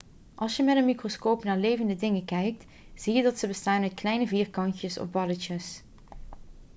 [0.35, 2.65] als je met een microscoop naar levende dingen kijkt
[2.95, 5.81] zie je dat ze bestaan uit kleine vierkantjes of balletjes